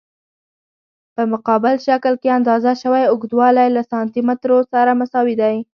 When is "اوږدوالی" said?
3.07-3.67